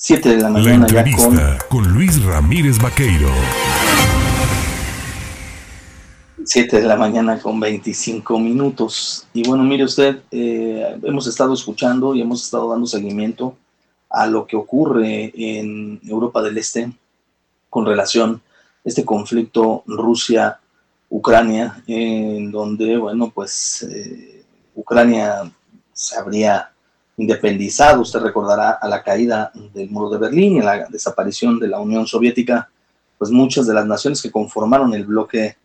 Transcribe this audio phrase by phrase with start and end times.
[0.00, 1.36] 7 de la mañana ya con...
[1.68, 3.30] con Luis Ramírez Vaqueiro.
[6.44, 9.26] 7 de la mañana con 25 minutos.
[9.32, 13.56] Y bueno, mire usted, eh, hemos estado escuchando y hemos estado dando seguimiento
[14.08, 16.92] a lo que ocurre en Europa del Este
[17.68, 18.40] con relación
[18.84, 24.44] a este conflicto Rusia-Ucrania, en donde, bueno, pues eh,
[24.76, 25.50] Ucrania
[25.92, 26.70] se habría
[27.18, 31.68] independizado, usted recordará, a la caída del muro de Berlín y a la desaparición de
[31.68, 32.70] la Unión Soviética,
[33.18, 35.56] pues muchas de las naciones que conformaron el bloque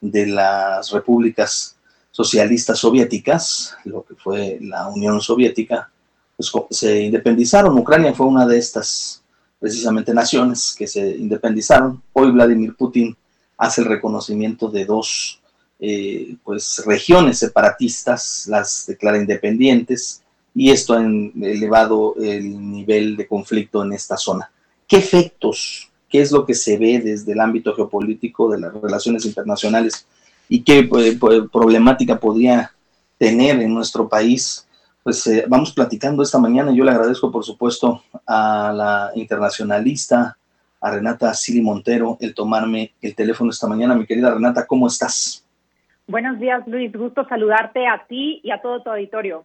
[0.00, 1.76] de las repúblicas
[2.10, 5.90] socialistas soviéticas, lo que fue la Unión Soviética,
[6.36, 7.76] pues se independizaron.
[7.78, 9.22] Ucrania fue una de estas
[9.58, 12.02] precisamente naciones que se independizaron.
[12.12, 13.16] Hoy Vladimir Putin
[13.56, 15.40] hace el reconocimiento de dos
[15.80, 20.22] eh, pues regiones separatistas, las declara independientes,
[20.58, 24.50] y esto ha elevado el nivel de conflicto en esta zona.
[24.88, 29.24] ¿Qué efectos, qué es lo que se ve desde el ámbito geopolítico de las relaciones
[29.24, 30.04] internacionales
[30.48, 31.18] y qué eh,
[31.52, 32.72] problemática podría
[33.18, 34.66] tener en nuestro país?
[35.04, 36.72] Pues eh, vamos platicando esta mañana.
[36.72, 40.36] Yo le agradezco, por supuesto, a la internacionalista,
[40.80, 43.94] a Renata Sili Montero, el tomarme el teléfono esta mañana.
[43.94, 45.46] Mi querida Renata, ¿cómo estás?
[46.08, 46.92] Buenos días, Luis.
[46.92, 49.44] Gusto saludarte a ti y a todo tu auditorio.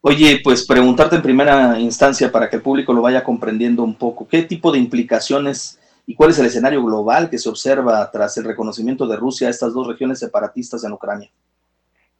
[0.00, 4.28] Oye, pues preguntarte en primera instancia para que el público lo vaya comprendiendo un poco,
[4.28, 8.44] ¿qué tipo de implicaciones y cuál es el escenario global que se observa tras el
[8.44, 11.28] reconocimiento de Rusia a estas dos regiones separatistas en Ucrania?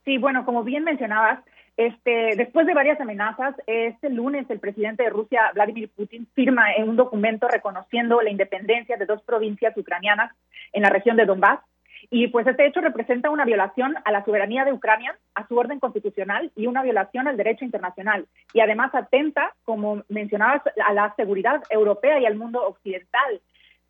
[0.04, 1.40] Sí, bueno, como bien mencionabas,
[1.76, 6.96] este, después de varias amenazas, este lunes el presidente de Rusia, Vladimir Putin, firma un
[6.96, 10.32] documento reconociendo la independencia de dos provincias ucranianas
[10.72, 11.60] en la región de Donbass
[12.10, 15.80] y pues este hecho representa una violación a la soberanía de Ucrania, a su orden
[15.80, 18.26] constitucional y una violación al derecho internacional.
[18.52, 23.40] Y además atenta, como mencionabas, a la seguridad europea y al mundo occidental.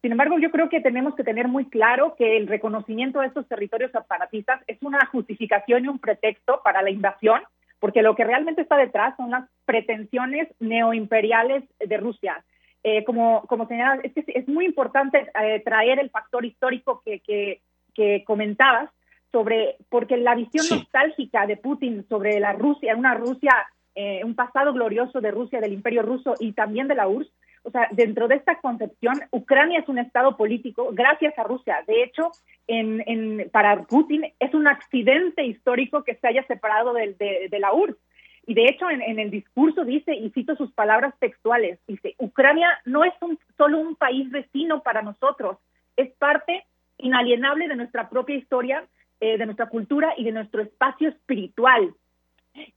[0.01, 3.49] Sin embargo, yo creo que tenemos que tener muy claro que el reconocimiento de estos
[3.49, 7.43] territorios separatistas es una justificación y un pretexto para la invasión,
[7.81, 12.45] porque lo que realmente está detrás son las pretensiones neoimperiales de Rusia.
[12.85, 17.61] Eh, como, como señalaba, es, es muy importante eh, traer el factor histórico que, que
[17.99, 18.91] que comentabas
[19.33, 23.53] sobre, porque la visión nostálgica de Putin sobre la Rusia, una Rusia,
[23.97, 27.33] eh, un pasado glorioso de Rusia, del imperio ruso y también de la URSS,
[27.65, 31.83] o sea, dentro de esta concepción, Ucrania es un estado político gracias a Rusia.
[31.89, 32.31] De hecho,
[32.69, 37.17] en, en, para Putin es un accidente histórico que se haya separado de,
[37.51, 37.99] de, la URSS.
[38.47, 42.69] Y de hecho, en, en, el discurso dice, y cito sus palabras textuales, dice, Ucrania
[42.85, 45.59] no es un, solo un país vecino para nosotros,
[45.97, 46.65] es parte
[46.99, 48.85] inalienable de nuestra propia historia,
[49.21, 51.95] eh, de nuestra cultura y de nuestro espacio espiritual.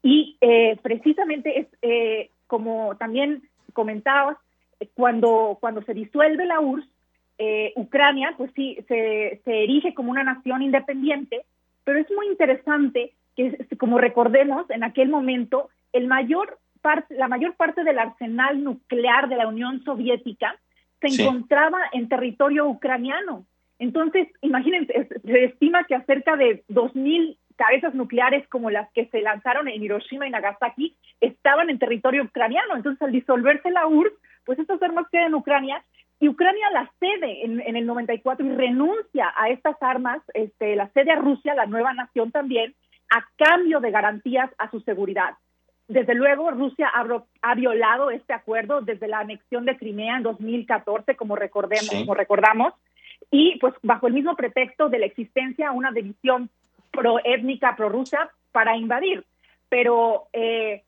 [0.02, 3.44] Y eh, precisamente es eh, como también
[3.74, 4.38] comentabas,
[4.96, 6.88] cuando, cuando se disuelve la URSS,
[7.76, 11.44] Ucrania, pues sí, se, se erige como una nación independiente,
[11.84, 17.56] pero es muy interesante que, como recordemos, en aquel momento, el mayor parte, la mayor
[17.56, 20.56] parte del arsenal nuclear de la Unión Soviética
[21.00, 23.46] se encontraba en territorio ucraniano.
[23.82, 29.68] Entonces, imagínense, se estima que acerca de 2.000 cabezas nucleares como las que se lanzaron
[29.68, 32.76] en Hiroshima y Nagasaki estaban en territorio ucraniano.
[32.76, 34.14] Entonces, al disolverse la URSS,
[34.46, 35.84] pues estas armas quedan en Ucrania
[36.20, 41.14] y Ucrania las cede en, el 94 y renuncia a estas armas, este, la cede
[41.14, 42.76] a Rusia, la nueva nación también,
[43.10, 45.32] a cambio de garantías a su seguridad.
[45.88, 47.04] Desde luego, Rusia ha,
[47.42, 52.76] ha, violado este acuerdo desde la anexión de Crimea en 2014, como, recordemos, como recordamos,
[53.32, 56.50] y pues bajo el mismo pretexto de la existencia una división
[56.92, 59.24] proétnica, prorrusa para invadir.
[59.70, 60.84] Pero, eh,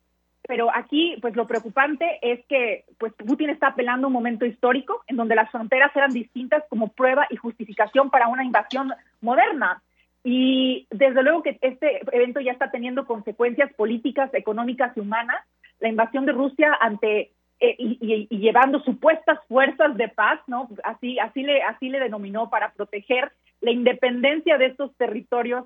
[0.46, 5.04] pero aquí, pues lo preocupante es que pues Putin está apelando a un momento histórico
[5.08, 9.82] en donde las fronteras eran distintas como prueba y justificación para una invasión moderna.
[10.26, 15.38] Y desde luego que este evento ya está teniendo consecuencias políticas, económicas y humanas.
[15.80, 20.70] La invasión de Rusia ante eh, y, llevando supuestas fuerzas de paz, ¿no?
[20.84, 25.66] Así, así, le, así le denominó para proteger la independencia de estos territorios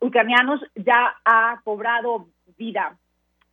[0.00, 2.96] ucranianos, ya ha cobrado vida.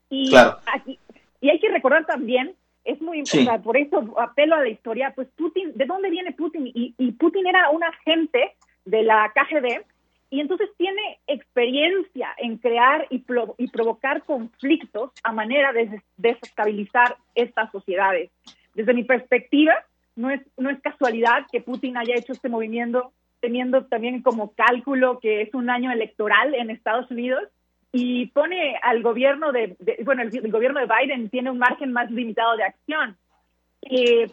[0.10, 0.34] Y,
[0.74, 0.98] aquí,
[1.42, 2.56] y hay que recordar también,
[2.86, 6.68] es muy importante, por eso apelo a la historia, pues Putin, ¿de dónde viene Putin?
[6.68, 8.56] Y, y Putin era un agente
[8.86, 9.84] de la KGB
[10.32, 13.24] y entonces tiene experiencia en crear y,
[13.58, 18.32] y provocar conflictos a manera de desestabilizar estas sociedades.
[18.74, 19.76] Desde mi perspectiva,
[20.16, 23.12] no es, no es casualidad que Putin haya hecho este movimiento
[23.42, 27.44] teniendo también como cálculo que es un año electoral en Estados Unidos
[27.92, 29.76] y pone al gobierno de,
[30.06, 33.18] bueno, el, gobierno de Biden tiene un margen más limitado de acción.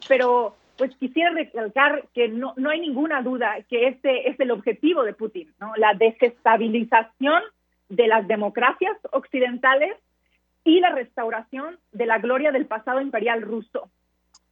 [0.07, 5.03] pero pues quisiera recalcar que no, no hay ninguna duda que este es el objetivo
[5.03, 5.73] de Putin, ¿no?
[5.77, 7.43] La desestabilización
[7.89, 9.93] de las democracias occidentales
[10.65, 13.91] y la restauración de la gloria del pasado imperial ruso.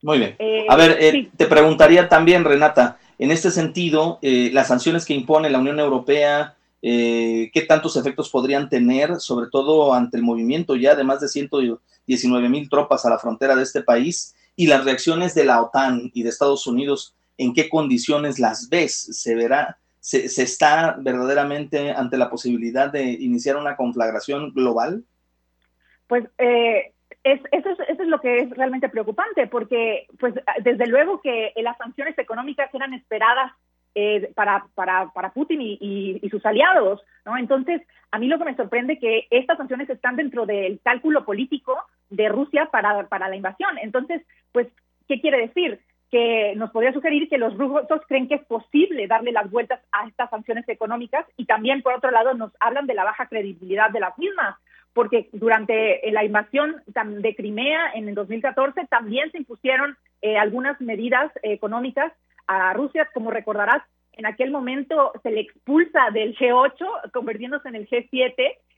[0.03, 0.37] Muy bien.
[0.39, 5.15] Eh, a ver, eh, te preguntaría también, Renata, en este sentido, eh, las sanciones que
[5.15, 10.95] impone la Unión Europea, ¿qué tantos efectos podrían tener, sobre todo ante el movimiento ya
[10.95, 15.35] de más de 119 mil tropas a la frontera de este país y las reacciones
[15.35, 17.15] de la OTAN y de Estados Unidos?
[17.39, 18.95] ¿En qué condiciones las ves?
[19.21, 19.79] ¿Se verá?
[20.01, 25.05] ¿Se, se está verdaderamente ante la posibilidad de iniciar una conflagración global?
[26.07, 26.93] Pues eh,
[27.25, 31.53] es, eso, es, eso es lo que es realmente preocupante, porque pues desde luego que
[31.57, 33.53] las sanciones económicas eran esperadas
[33.99, 37.39] eh, para, para, para Putin y, sus aliados, ¿no?
[37.39, 41.25] Entonces, a mí lo que me sorprende es que estas sanciones están dentro del cálculo
[41.25, 41.75] político
[42.11, 43.79] de Rusia para, la invasión.
[43.79, 44.21] Entonces,
[44.53, 44.69] pues,
[45.09, 45.81] ¿qué quiere decir?
[46.11, 50.07] que nos podría sugerir que los rusos creen que es posible darle las vueltas a
[50.07, 53.99] estas sanciones económicas y también, por otro lado, nos hablan de la baja credibilidad de
[54.01, 54.55] las mismas,
[54.93, 61.33] porque durante la invasión de Crimea en el 2014 también se impusieron eh, algunas medidas
[61.43, 62.13] económicas
[62.47, 63.83] a Rusia, como recordarás,
[64.13, 68.33] en aquel momento se le expulsa del G8 convirtiéndose en el G7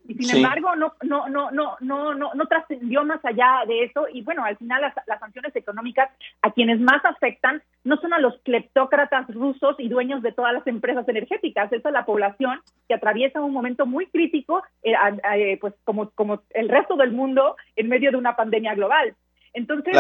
[0.06, 4.06] y sin embargo no no no no no no no trascendió más allá de eso
[4.12, 6.08] y bueno al final las, las, sanciones económicas
[6.40, 10.66] a quienes más afectan no son a los cleptócratas rusos y dueños de todas las
[10.66, 14.94] empresas energéticas es a la población que atraviesa un momento muy crítico eh,
[15.34, 19.14] eh, pues como como el resto del mundo en medio de una pandemia global.
[19.52, 19.94] Entonces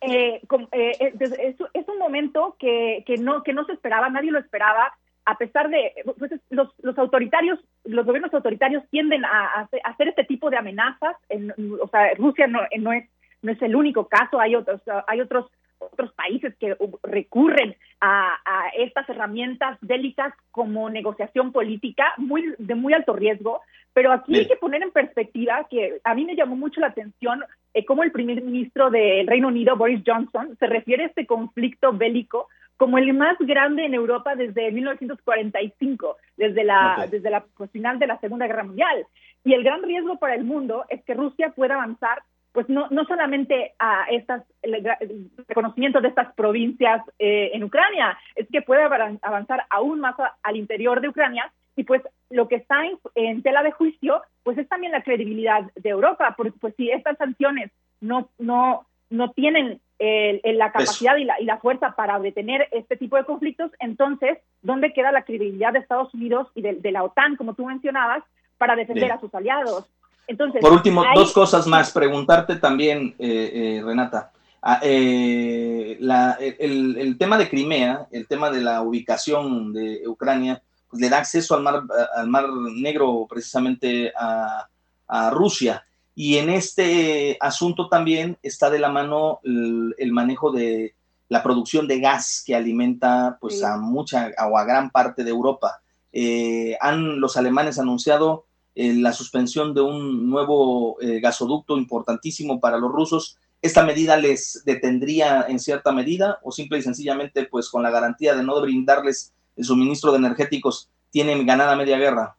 [0.00, 4.92] eh, es, un momento que, que no que no se esperaba nadie lo esperaba
[5.26, 10.50] a pesar de, pues los, los autoritarios, los gobiernos autoritarios tienden a, hacer este tipo
[10.50, 11.16] de amenazas.
[11.28, 13.08] En, o sea, Rusia no, no, es,
[13.42, 15.46] no es el único caso, hay otros, hay otros
[15.80, 22.92] otros países que recurren a, a, estas herramientas bélicas como negociación política muy de muy
[22.92, 23.60] alto riesgo,
[23.92, 27.42] pero aquí hay que poner en perspectiva que a mí me llamó mucho la atención
[27.74, 31.92] eh, cómo el primer ministro del Reino Unido, Boris Johnson, se refiere a este conflicto
[31.92, 32.48] bélico
[32.80, 38.06] como el más grande en Europa desde 1945, desde la, desde la pues, final de
[38.06, 39.06] la Segunda Guerra Mundial.
[39.44, 43.04] Y el gran riesgo para el mundo es que Rusia pueda avanzar, pues no, no
[43.04, 48.86] solamente a estas el, reconocimiento de estas provincias eh, en Ucrania, es que pueda
[49.22, 53.62] avanzar aún más al interior de Ucrania y pues lo que está en, en, tela
[53.62, 57.70] de juicio, pues es también la credibilidad de Europa, porque pues si estas sanciones
[58.00, 63.16] no, no, no tienen la capacidad y la, y la, fuerza para detener este tipo
[63.16, 67.54] de conflictos, entonces, ¿dónde queda la credibilidad de Estados Unidos y de, la OTAN, como
[67.54, 68.22] tú mencionabas,
[68.56, 69.90] para defender a sus aliados?
[70.30, 71.90] Entonces, Por último, dos cosas más.
[71.90, 74.30] Preguntarte también, eh, eh, Renata.
[74.62, 81.08] Ah, eh, el, tema de Crimea, el tema de la ubicación de Ucrania, pues, le
[81.08, 81.82] da acceso al mar,
[82.14, 84.68] al mar Negro precisamente a,
[85.08, 85.84] a Rusia.
[86.14, 90.94] Y en este asunto también está de la mano el, manejo de
[91.28, 95.80] la producción de gas que alimenta pues a mucha o a gran parte de Europa.
[96.12, 102.78] Eh, han los alemanes anunciado eh, la suspensión de un nuevo eh, gasoducto importantísimo para
[102.78, 103.38] los rusos.
[103.62, 108.34] ¿Esta medida les detendría en cierta medida o simple y sencillamente pues con la garantía
[108.34, 112.36] de no brindarles el suministro de energéticos tienen ganada media guerra?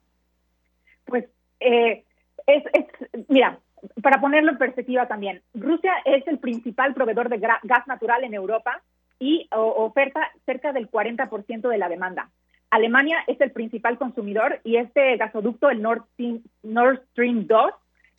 [1.06, 1.26] Pues
[1.60, 2.04] es,
[2.48, 2.86] es,
[3.28, 3.60] mira,
[4.02, 8.82] para ponerlo en perspectiva también, Rusia es el principal proveedor de gas natural en Europa
[9.20, 12.32] y oferta cerca del 40% de la demanda.
[12.72, 17.74] Alemania es el principal consumidor y este gasoducto, el Nord Stream, Nord Stream 2,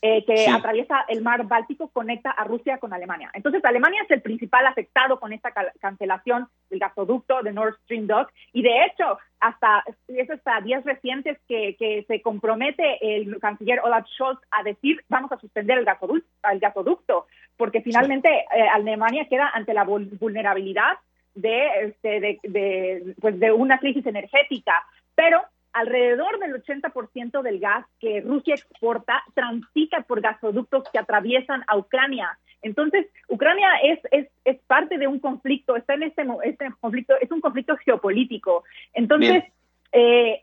[0.05, 3.31] eh, que atraviesa el mar Báltico, conecta a Rusia con Alemania.
[3.35, 8.27] Entonces, Alemania es el principal afectado con esta cancelación del gasoducto de Nord Stream 2
[8.53, 14.07] y de hecho, hasta es hasta días recientes que, que se compromete el canciller Olaf
[14.09, 19.51] Scholz a decir vamos a suspender el gasoducto, el gasoducto porque finalmente eh, Alemania queda
[19.55, 20.99] ante la vulnerabilidad
[21.35, 24.85] de, este, de, de, pues de una crisis energética.
[25.15, 31.77] Pero alrededor del 80% del gas que Rusia exporta transita por gasoductos que atraviesan a
[31.77, 32.39] Ucrania.
[32.61, 37.31] Entonces, Ucrania es, es, es parte de un conflicto, está en este, este conflicto, es
[37.31, 38.65] un conflicto geopolítico.
[38.93, 39.45] Entonces,
[39.93, 40.43] eh,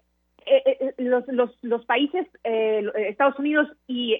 [0.50, 4.16] eh, eh, los, los, los, países, Estados Unidos y,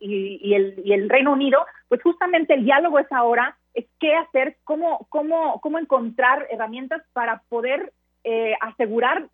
[0.00, 4.14] y, y, el, y el Reino Unido, pues justamente el diálogo es ahora, es qué
[4.14, 7.92] hacer, cómo, cómo, cómo encontrar herramientas para poder
[8.60, 9.28] asegurar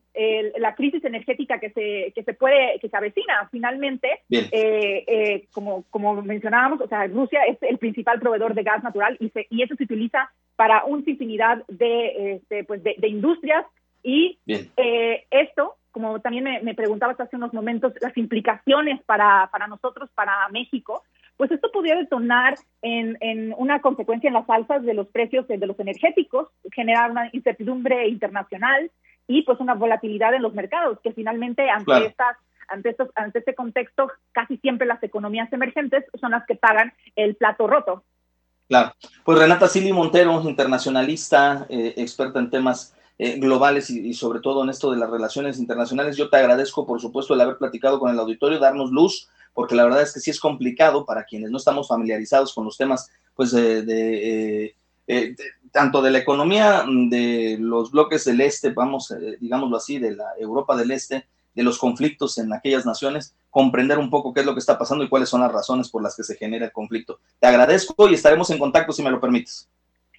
[0.58, 3.48] la crisis energética que se, que se puede, que se avecina.
[3.50, 8.82] Finalmente, eh, eh, como, como mencionábamos, o sea, Rusia es el principal proveedor de gas
[8.82, 13.64] natural y, se, y eso se utiliza para un infinidad de, este, pues de, industrias
[14.02, 19.68] y eh, esto, como también me, me, preguntabas hace unos momentos, las implicaciones para, para
[19.68, 21.02] nosotros, para México,
[21.36, 25.58] pues esto podría detonar en, en, una consecuencia en las alzas de los precios de
[25.58, 28.90] los energéticos, generar una incertidumbre internacional,
[29.26, 32.36] y pues una volatilidad en los mercados, que finalmente ante estas
[32.68, 37.34] ante, estos, ante este contexto, casi siempre las economías emergentes son las que pagan el
[37.34, 38.02] plato roto.
[38.68, 38.94] Claro.
[39.24, 44.70] Pues Renata Sili Montero, internacionalista, eh, experta en temas eh, globales y, sobre todo en
[44.70, 48.18] esto de las relaciones internacionales, yo te agradezco, por supuesto, el haber platicado con el
[48.18, 51.86] auditorio, darnos luz, porque la verdad es que sí es complicado para quienes no estamos
[51.86, 54.74] familiarizados con los temas pues de,
[55.06, 55.36] eh,
[55.70, 60.26] tanto de la economía de los bloques del este, vamos, eh, digámoslo así, de la
[60.36, 61.24] Europa del Este,
[61.54, 65.04] de los conflictos en aquellas naciones, comprender un poco qué es lo que está pasando
[65.04, 67.20] y cuáles son las razones por las que se genera el conflicto.
[67.38, 69.68] Te agradezco y estaremos en contacto si me lo permites.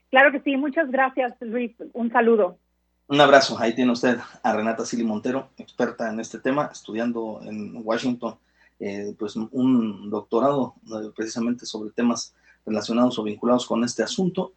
[0.09, 2.59] Claro que sí, muchas gracias Luis, un saludo.
[3.07, 7.81] Un abrazo, ahí tiene usted a Renata Sili Montero, experta en este tema, estudiando en
[7.83, 8.37] Washington,
[8.79, 12.33] eh, pues un doctorado eh, precisamente sobre temas
[12.65, 14.51] relacionados o vinculados con este asunto